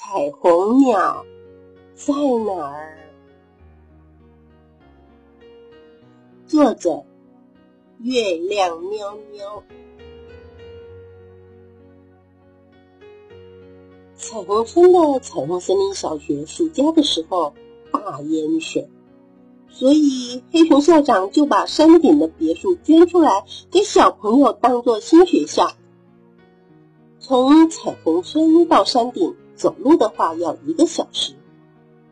[0.00, 1.26] 彩虹鸟
[1.96, 2.14] 在
[2.46, 2.98] 哪儿？
[6.46, 7.04] 作者：
[7.98, 9.64] 月亮喵喵。
[14.14, 17.52] 彩虹村的彩虹森林小学暑假的时候
[17.90, 18.88] 大淹水，
[19.68, 25.72] 所以黑熊校长就把山顶的别墅捐出来给小朋友当做新学校。
[27.18, 31.32] 从彩虹村到山顶走路的话要一个小时，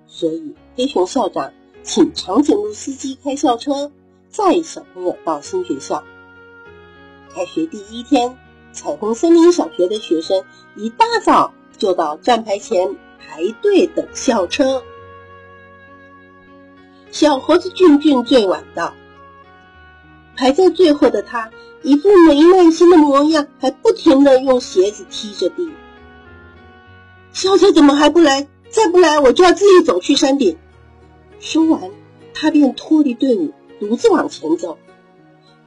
[0.09, 1.53] 所以黑熊校长
[1.85, 3.93] 请长颈鹿司机开校车
[4.29, 6.03] 载小朋友到新学校。
[7.33, 8.37] 开学第一天，
[8.73, 14.83] 彩虹森林小学的学生一大早就到站牌前排队等校车。
[17.13, 18.93] 小猴子俊俊最晚到，
[20.35, 21.49] 排在最后的他。
[21.83, 25.71] 一副没耐心的模样，还不停的用鞋子踢着地。
[27.37, 28.49] 校车怎么还不来？
[28.71, 30.57] 再不来，我就要自己走去山顶。
[31.39, 31.91] 说完，
[32.33, 34.79] 他便脱离队伍，独自往前走。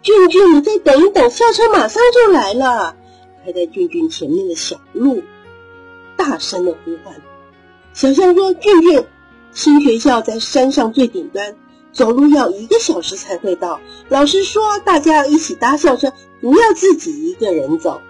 [0.02, 2.95] 俊俊，你再等一等，校车马上就来了。
[3.45, 5.21] 排在俊俊前面的小鹿
[6.17, 7.13] 大声的呼唤。
[7.94, 9.05] 小象说：“俊俊，
[9.51, 11.55] 新学校在山上最顶端。”
[11.94, 13.79] 走路要一个小时才会到。
[14.07, 18.01] 老师说，大家要一起搭校车，不要自己一个人走。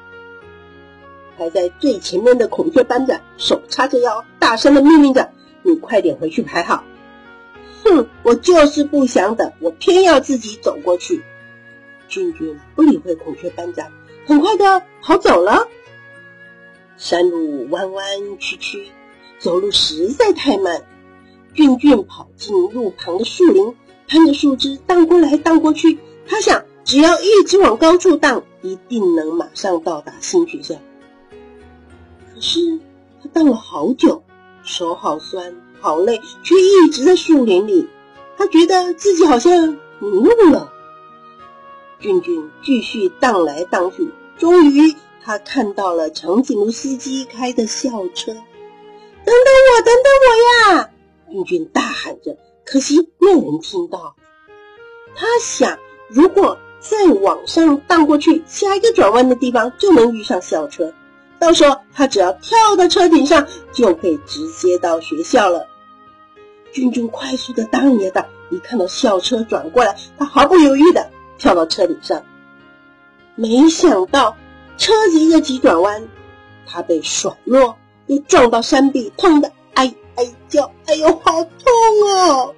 [1.40, 5.32] 排在最前面的孔雀班长手叉着腰，大声的命令着
[5.64, 6.84] ：“你快点回去排好！”
[7.86, 11.23] 哼，我就是不想等，我偏要自己走过去。
[12.09, 13.90] 俊俊不理会孔雀班长，
[14.26, 15.70] 很快的跑走了。
[16.98, 18.06] 山路弯弯
[18.38, 18.90] 曲曲，
[19.40, 20.84] 走路实在太慢。
[21.53, 23.76] 俊俊跑进路旁的树林，
[24.09, 26.00] 攀着树枝荡过来荡过去。
[26.28, 30.76] 他想，只要一直往高处荡，一定能马上到达新学校。
[32.40, 32.80] 可是
[33.22, 34.23] 他荡了好久，
[34.64, 37.90] 手好酸，好累，却一直在树林里。
[38.38, 40.72] 他觉得自己好像迷路了。
[42.00, 48.31] 俊俊继续荡来荡去，终于他看到了长颈鹿司机开的校车。
[48.31, 50.90] 等等我，等等我呀！
[51.30, 54.16] 俊俊大喊着，可惜没有人听到。
[55.13, 55.78] 他想，
[56.08, 60.94] 如果再往上荡过去，下一个转弯的地方就能遇上校车，
[61.39, 65.67] 到时候他只要跳到车顶上，就可以直接到学校了。
[66.72, 72.23] 俊俊快速的荡呀荡，一看到校车转过来，他毫不犹豫的跳到车顶上。
[73.35, 74.35] 没想到
[74.77, 76.07] 车子一个急转弯，
[76.67, 77.77] 他被甩落，
[78.07, 79.51] 又撞到山壁，痛的。
[79.73, 81.50] 哎哎叫，哎呦，好痛
[82.11, 82.53] 哦！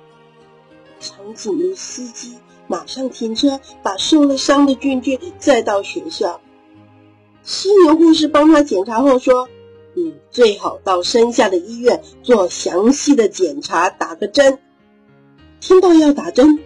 [0.99, 2.33] 长颈鹿司机
[2.67, 6.41] 马上停车，把受了伤的俊俊载到学校。
[7.43, 9.49] 犀牛护士帮他检查后说
[9.93, 14.59] ：“你最好到山下的医院做详细的检查，打个针。”
[15.59, 16.59] 听到要打针，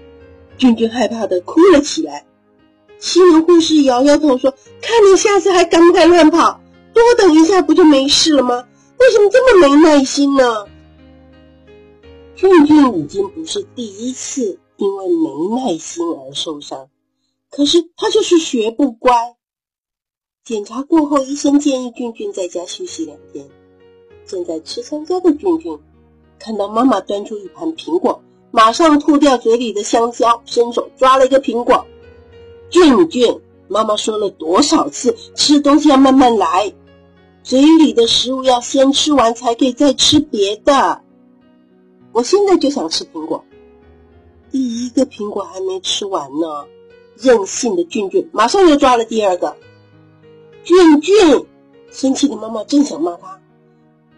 [0.58, 2.26] 俊俊害怕的哭了起来。
[2.98, 6.62] 犀牛护士摇摇头说：“看你下次还敢不敢乱跑？
[6.94, 8.68] 多等一下不就没事了吗？
[8.98, 10.66] 为什么这么没耐心呢？”
[12.36, 16.90] 俊俊已经不是第一次因为没耐心而受伤，
[17.50, 19.36] 可是他就是学不乖。
[20.46, 23.50] 检查过后，医生建议俊俊在家休息两天。
[24.28, 25.80] 正在吃香蕉的俊俊
[26.38, 31.88] 看到妈妈端出一盘苹果，马上吐掉嘴里的香蕉，伸手抓了一个苹果。
[32.70, 36.72] 俊俊，妈妈说了多少次，吃东西要慢慢来，
[37.42, 41.02] 嘴里的食物要先吃完才可以再吃别的。
[42.12, 43.44] 我现在就想吃苹果，
[44.52, 46.68] 第一个苹果还没吃完呢，
[47.18, 49.58] 任性的俊俊马上又抓了第二个。
[50.66, 51.46] 俊俊
[51.92, 53.40] 生气的妈妈正想骂他，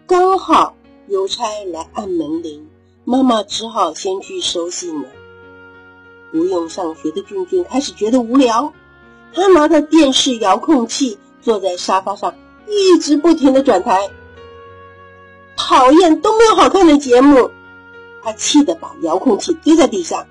[0.06, 0.74] 刚好
[1.06, 2.66] 邮差来按门铃，
[3.04, 5.10] 妈妈只好先去收信了。
[6.32, 8.72] 不用上学的俊俊开始觉得无聊，
[9.34, 12.34] 他拿着电视遥控器坐在沙发上，
[12.66, 14.08] 一直不停的转台，
[15.54, 17.50] 讨厌都没有好看的节目。
[18.22, 20.26] 他气得把遥控器丢在地上，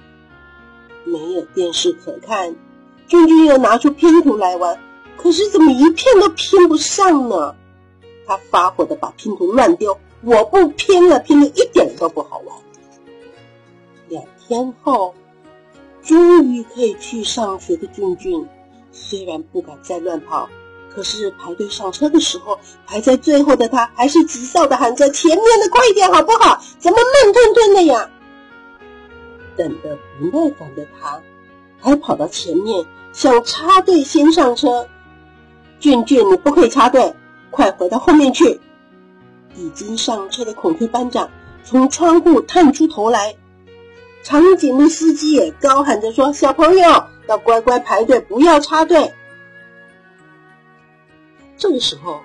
[1.04, 2.56] 没有电视可看。
[3.08, 4.80] 俊俊又拿出拼图来玩，
[5.18, 7.56] 可是怎么一片都拼不上呢？
[8.26, 12.58] 他发火的把拼图乱丢，我不拼了，拼的一点都不好玩。
[14.10, 15.16] 两天后，
[16.04, 18.48] 终于可以去上学的俊俊，
[18.92, 20.50] 虽然不敢再乱跑。
[20.90, 26.60] 可是排队上车的时候，排在最后的他还是急躁的喊着：“前面的快一点，好不好？
[26.80, 28.10] 怎么慢吞吞的呀？”
[29.56, 31.22] 等得不耐烦的他，
[31.80, 34.88] 还跑到前面想插队先上车。
[35.80, 37.14] 俊俊，你不可以插队，
[37.52, 38.60] 快回到后面去！
[39.56, 41.30] 已经上车的孔雀班长
[41.64, 43.36] 从窗户探出头来，
[44.24, 49.14] 长颈鹿司机也高喊着说：“小朋友要乖乖排队，不要插队。”
[51.58, 52.22] 这个时候，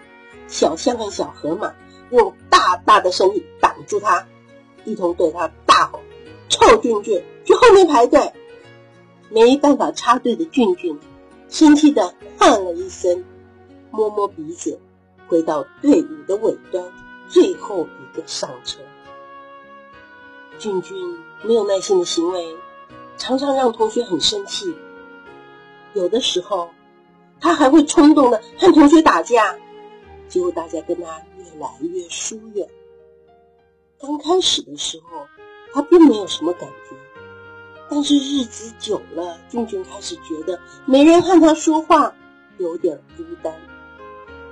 [0.47, 1.73] 小象和小河马
[2.11, 4.27] 用大大的身体挡住他，
[4.85, 6.01] 一同对他大吼
[6.51, 8.33] ：“臭俊俊，去后面排队！”
[9.31, 10.99] 没办法插队的俊俊
[11.49, 13.25] 生气的喊了一声，
[13.93, 14.81] 摸摸鼻子，
[15.29, 16.83] 回到队伍的尾端，
[17.29, 18.81] 最后一个上车。
[20.59, 20.97] 俊俊
[21.43, 22.57] 没有耐心的行为，
[23.19, 24.75] 常常让同学很生气。
[25.93, 26.71] 有的时候，
[27.39, 29.57] 他还会冲动的和同学打架，
[30.27, 32.67] 结果大家跟他越来越疏远。
[34.01, 35.27] 刚开始的时候，
[35.73, 36.97] 他并没有什么感觉，
[37.91, 42.15] 但是日子久了，俊俊开始觉得没人和他说话，
[42.59, 43.55] 有点孤单，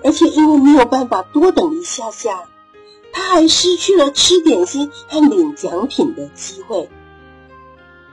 [0.02, 2.48] 而且因为没有办法多等一下下，
[3.12, 6.88] 他还失去了吃点心和领奖品的机会。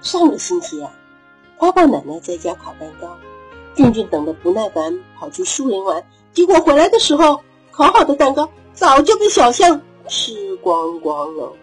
[0.02, 0.92] 上个星期啊，
[1.58, 3.18] 花豹奶奶在家烤蛋糕。
[3.76, 6.04] 俊俊等得不耐烦，跑去树林玩。
[6.34, 7.42] 结果回来的时候，
[7.72, 11.54] 烤好的蛋糕早就被小象吃光光了。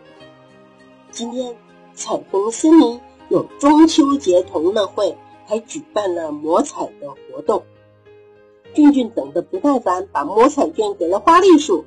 [1.11, 1.57] 今天
[1.95, 5.17] 彩虹森林有中秋节同乐会，
[5.47, 7.65] 还举办了摸彩的活动。
[8.75, 11.85] 俊俊等得不耐烦，把摸彩券给了花栗鼠。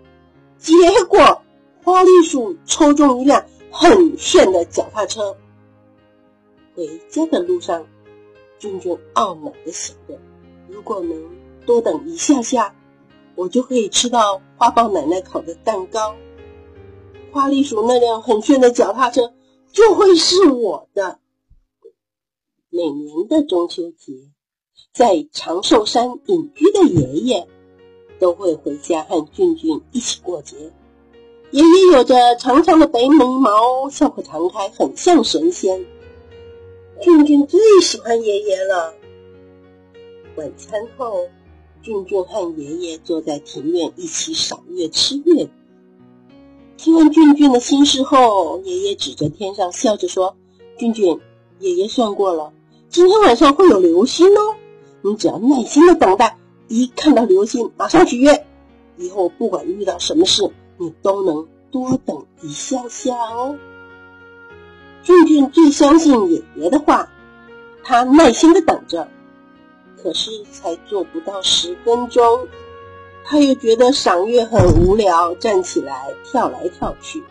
[0.58, 0.74] 结
[1.08, 1.44] 果
[1.84, 5.38] 花栗鼠抽中一辆很炫的脚踏车。
[6.74, 7.86] 回家的路上。
[8.60, 10.20] 俊俊懊恼的想着
[10.68, 11.16] ：“如果能
[11.68, 12.74] 多等一下下，
[13.36, 16.16] 我就可以吃到花豹奶奶烤的蛋糕，
[17.32, 19.32] 花栗鼠那辆很炫的脚踏车
[19.72, 21.20] 就会是我的。”
[22.72, 24.14] 每年的中秋节，
[24.94, 27.48] 在长寿山隐居的爷爷
[28.20, 30.56] 都会回家和俊俊一起过节。
[31.52, 35.86] 爷爷有着长长的白眉毛，笑口常开，很像神仙。
[37.00, 38.94] 俊俊最喜欢爷爷了。
[40.36, 41.28] 晚餐后，
[41.82, 45.50] 俊俊和爷爷坐在庭院一起赏月吃月饼。
[46.76, 50.36] 听完俊俊的心事后，爷爷指着天上笑着说
[50.78, 51.20] ：“俊俊，
[51.60, 52.52] 爷爷算过了，
[52.90, 54.56] 今天晚上会有流星哦。
[55.08, 56.38] 你只要耐心的等待，
[56.68, 58.46] 一看到流星马上许愿。
[58.98, 63.56] 以后不管遇到什么事，你都能多等一下下哦。”
[65.04, 67.08] 俊俊最相信爷爷的话，
[67.84, 69.08] 他耐心的等着，
[70.04, 72.48] 可是才做不到十分钟，
[73.24, 77.24] 他又觉得赏月很无聊，站起来跳来跳去。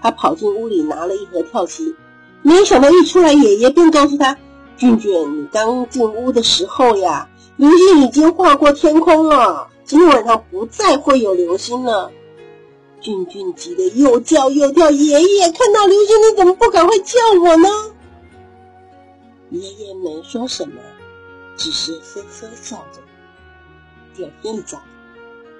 [0.00, 1.96] 他跑进屋里拿了一盒跳棋，
[2.42, 4.38] 没想到一出来，爷爷便告诉他
[4.80, 7.28] ：“俊俊，你刚进屋的时候呀，
[7.58, 12.10] 流星已经划过天空了，今天晚上不再会有流星了。”
[12.98, 17.68] 俊俊急得又叫又跳，爷爷看到流星，你怎么不赶快叫我呢？
[19.50, 20.80] 爷爷没说什么，
[21.58, 23.02] 只是呵呵笑着。
[24.14, 24.80] 第二天一早，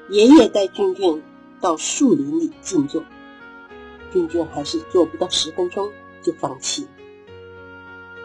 [0.08, 1.22] 爷爷带俊俊
[1.60, 3.02] 到树林里静坐，
[4.14, 5.90] 俊俊还是坐不到十分钟
[6.22, 6.86] 就放弃。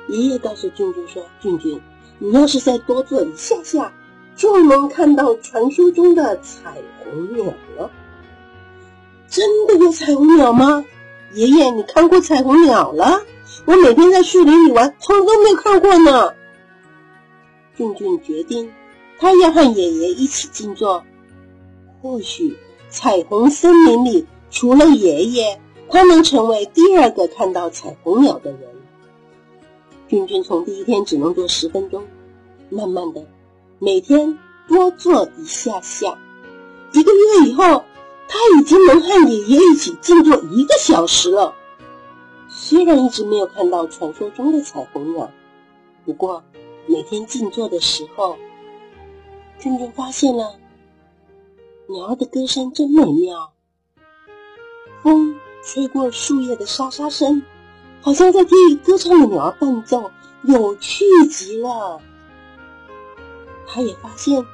[0.07, 1.81] 爷爷告诉俊俊说：“俊俊，
[2.19, 3.91] 你要是再多坐一下下，
[4.35, 7.45] 就能看到传说中的彩虹鸟
[7.77, 7.89] 了。”
[9.27, 10.85] 真的有彩虹鸟吗？
[11.33, 13.21] 爷爷，你看过彩虹鸟了？
[13.65, 16.33] 我每天在树林里玩，从来都没看过呢。
[17.75, 18.71] 俊俊决定，
[19.19, 21.03] 他要和爷爷一起静坐。
[22.01, 22.55] 或许
[22.89, 28.59] 彩虹森林里除了爷爷，他能成为第二个看到彩虹鸟的人。
[30.07, 32.05] 君君从第一天只能坐十分钟，
[32.69, 33.25] 慢慢的，
[33.79, 36.17] 每天多坐一下下，
[36.93, 37.83] 一个月以后。
[38.27, 41.53] 他已经能和爷爷一起静坐一个小时了。
[42.49, 45.29] 虽然一直没有看到传说中的彩虹鸟，
[46.03, 46.43] 不过
[46.87, 48.35] 每天静坐的时候，
[49.59, 50.55] 君君发现了
[51.87, 53.53] 鸟儿的歌声真美妙。
[55.03, 57.43] 风吹过树叶的沙沙声，
[58.05, 60.11] 好像在听歌唱的鸟儿伴奏，
[60.43, 61.99] 有趣极了。
[63.65, 64.45] 他也发现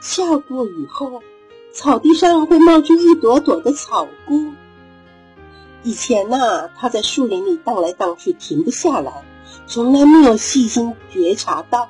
[0.00, 1.20] 下过雨后。
[1.72, 4.52] 草地上会冒出一朵朵的草菇。
[5.82, 9.24] 以前呐，他在树林里荡来荡去，停不下来，
[9.66, 11.88] 从来没有细心觉察到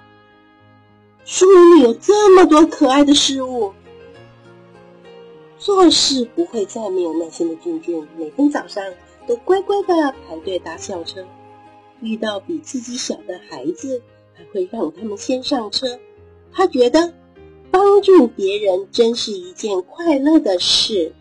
[1.26, 3.74] 树林里有这么多可爱的事物。
[5.58, 8.82] 做事不会再没有耐心的俊俊，每天早上
[9.30, 9.94] 都乖乖的
[10.26, 11.24] 排队搭校车，
[12.00, 14.02] 遇到比自己小的孩子，
[14.34, 16.00] 还会让他们先上车。
[16.52, 17.14] 他觉得。
[17.72, 21.12] 帮助别人真是一件快乐的事。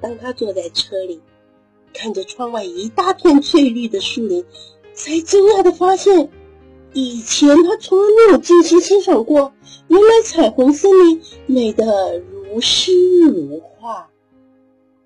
[0.00, 1.20] 当他坐在车里，
[1.92, 4.46] 看着窗外一大片翠绿的树林，
[4.94, 6.30] 才惊讶的发现，
[6.94, 9.52] 以前他从来没有精心欣赏过，
[9.88, 14.08] 原来彩虹森林美得如诗如画。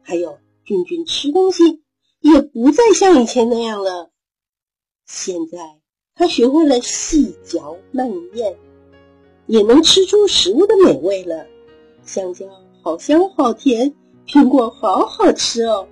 [0.02, 1.82] 还有，俊俊吃东西
[2.20, 4.10] 也不再像以前那样了，
[5.04, 5.58] 现在
[6.14, 8.56] 他学会了细嚼慢咽，
[9.46, 11.46] 也能吃出食物的美味了。
[12.02, 12.46] 香蕉
[12.82, 13.94] 好香好甜，
[14.26, 15.86] 苹果好好吃哦。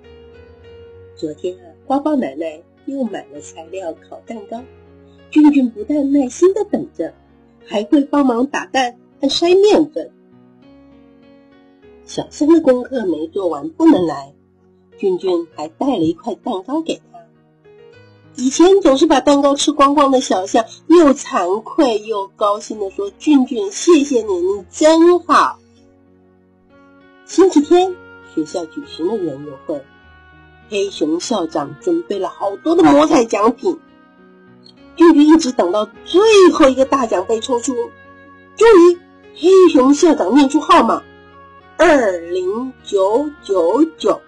[1.15, 4.59] 昨天啊，花花奶奶又买了材料烤蛋糕，
[5.29, 7.13] 俊俊不但耐心的等着，
[7.63, 10.11] 还会帮忙打蛋和筛面粉。
[12.05, 14.33] 小香的功课没做完不能来，
[14.97, 17.19] 俊俊还带了一块蛋糕给他。
[18.35, 25.59] 以前总是把蛋糕吃光光的小象，又惭愧又高兴的说：“俊俊，谢谢你，你真好。”
[27.25, 27.95] 星期天，
[28.33, 29.83] 学校举行了园游会，
[30.69, 33.79] 黑熊校长准备了好多的魔彩奖品。
[34.95, 36.21] 俊俊一直等到最
[36.53, 37.73] 后一个大奖被抽出，
[38.55, 38.97] 终于，
[39.35, 41.03] 黑熊校长念出号码
[41.77, 44.21] 二零九九九，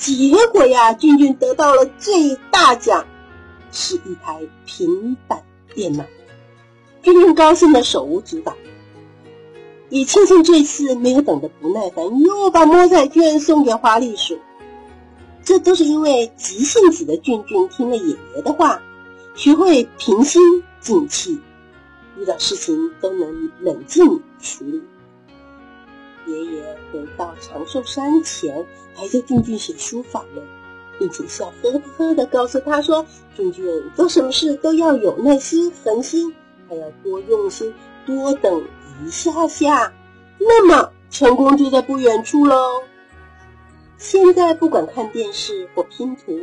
[0.00, 3.04] 结果呀，俊俊得到了最大奖，
[3.70, 5.42] 是一台平板
[5.74, 6.06] 电脑。
[7.02, 8.56] 俊俊高兴的手舞足蹈。
[9.90, 14.38] 也庆幸这次没有等得不耐烦，又把摸彩券送给花栗鼠。
[15.44, 18.80] 这都是因为急性子的俊俊听了爷爷的话，
[19.34, 20.40] 学会平心
[20.80, 21.38] 静气，
[22.16, 24.82] 遇到事情都能冷静处理。
[26.30, 30.42] 爷爷回到长寿山前，还在俊俊写书法呢，
[30.98, 33.04] 并且笑呵呵的告诉他说
[33.36, 33.64] ：“俊俊
[33.96, 36.34] 做什么事都要有耐心、恒心，
[36.68, 37.74] 还要多用心，
[38.06, 38.62] 多等。”
[39.02, 39.94] 一下下，
[40.38, 42.82] 那么成功就在不远处喽。
[43.96, 46.38] 现在不管看电视或拼图，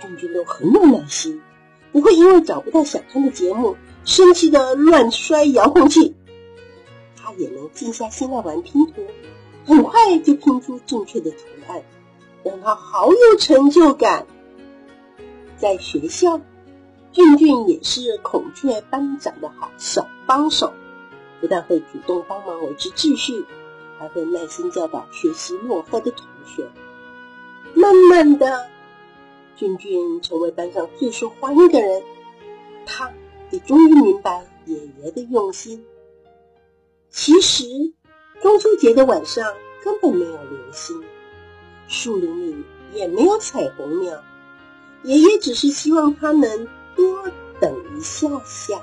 [0.00, 1.42] 俊俊都很有耐心，
[1.90, 6.14] 不会因为找不到想看的节目生气的乱摔遥控器。
[7.26, 9.04] 他也能静下心来玩拼图，
[9.64, 11.82] 很快就拼出正确的图案，
[12.44, 14.28] 让他好有成就感。
[15.56, 16.40] 在学校，
[17.10, 20.72] 俊俊也是孔雀班长的好小帮手。
[21.40, 23.44] 不但会主动帮忙维持秩序，
[23.98, 26.64] 还会耐心教导学习落后的同学。
[27.74, 28.68] 慢慢的，
[29.56, 32.04] 俊俊成为班上最受欢迎的人。
[32.86, 33.12] 他
[33.50, 35.84] 也终于明白爷爷的用心。
[37.18, 37.64] 其实，
[38.42, 41.02] 中秋节的晚上根本没有流星，
[41.88, 44.22] 树林里也没有彩虹鸟。
[45.02, 47.26] 爷爷只是希望他能多
[47.58, 48.78] 等一下下，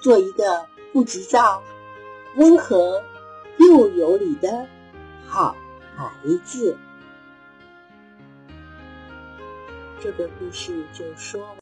[0.00, 1.62] 做一个不急躁。
[2.34, 3.00] 温和
[3.58, 4.66] 又有礼的
[5.24, 5.54] 好
[5.96, 6.10] 孩
[6.44, 6.76] 子，
[10.00, 11.54] 这个故事就说。